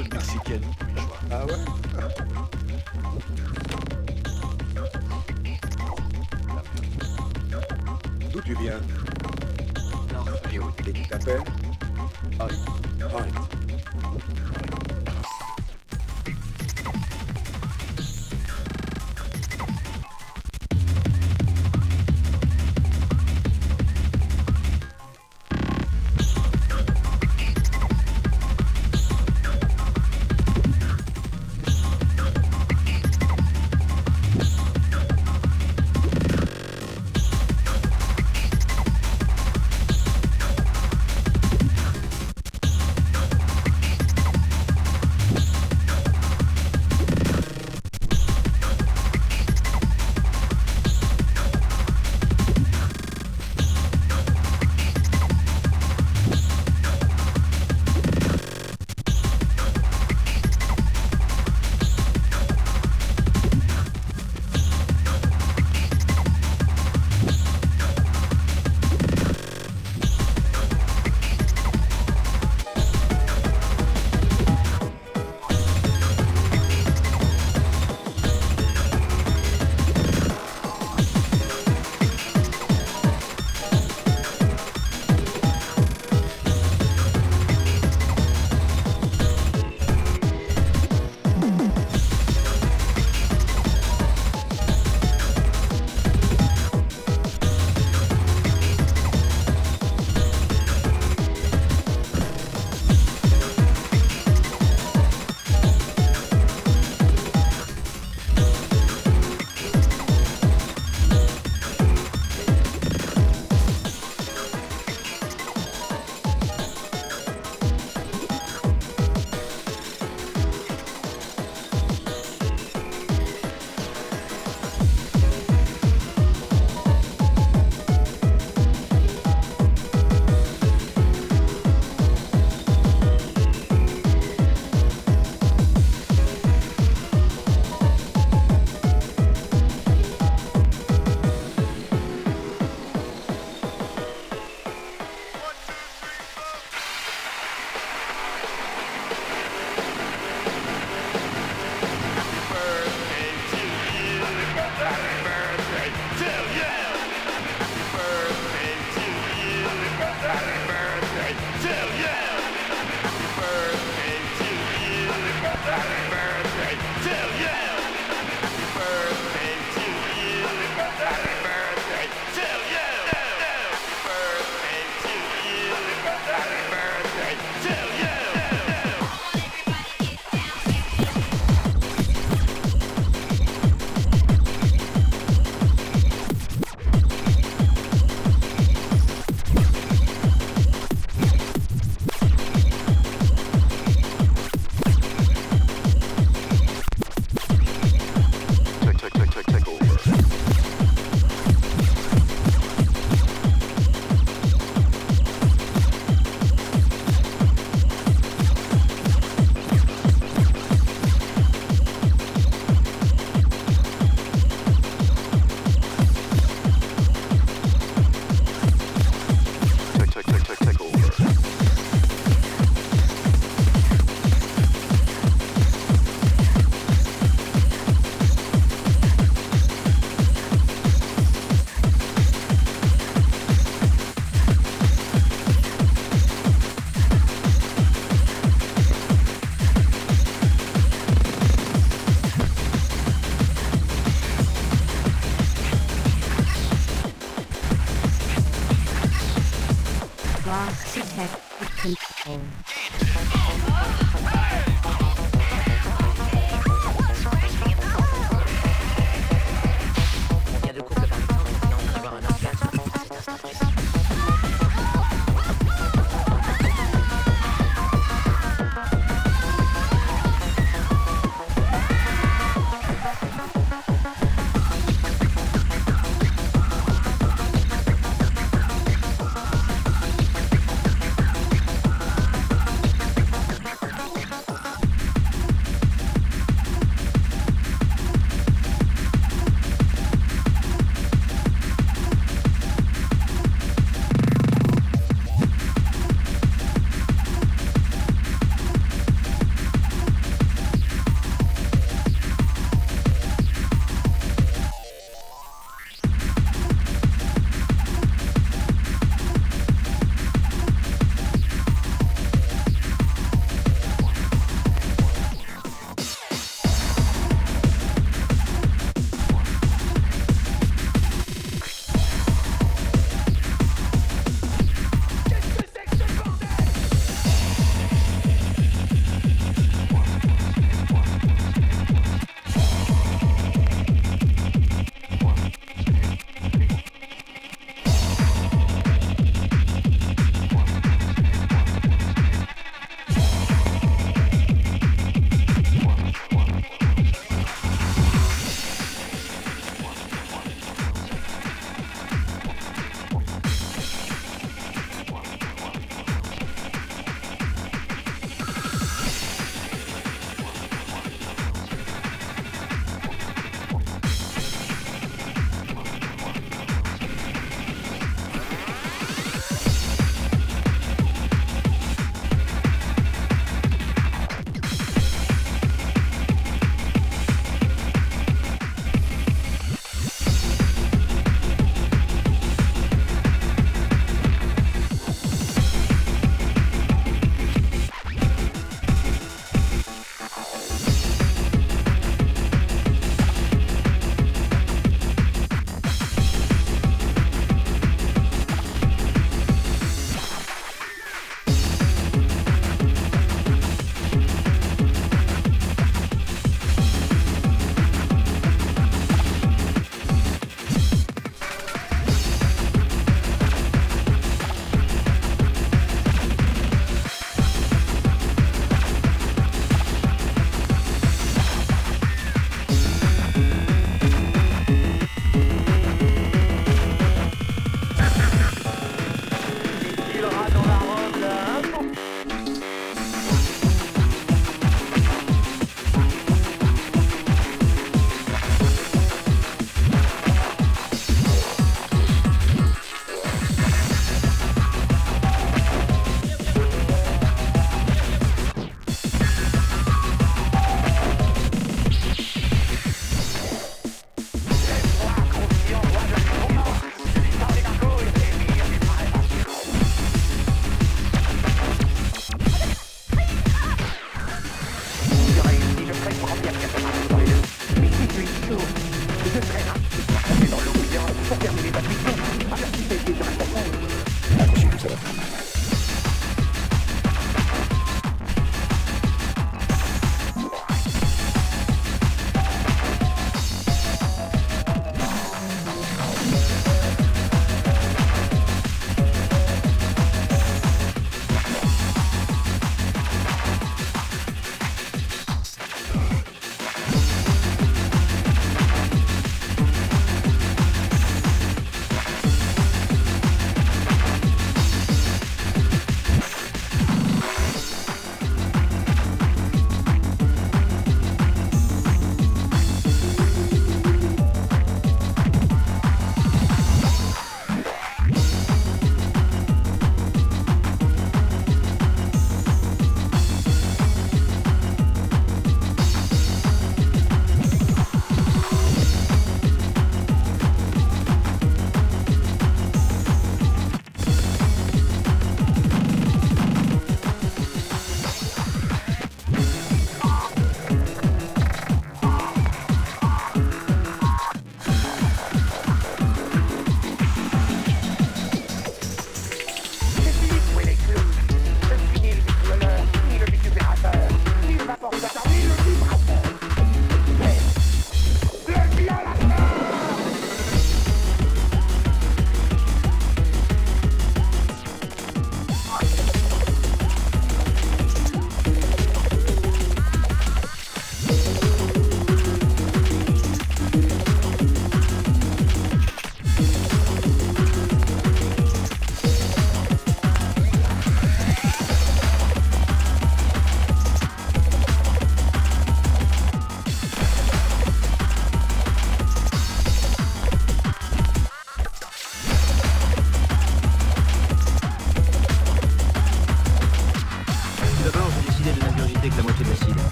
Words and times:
trucs 0.00 0.14
mexicaines. 0.14 0.64
Ah 1.30 1.44
ouais? 1.46 1.52
D'où 8.32 8.40
tu 8.40 8.54
viens? 8.54 8.80
Non, 10.14 10.24
je 10.86 11.08
t'appelles? 11.08 11.42
Paris. 12.38 12.58
Paris. 12.98 13.59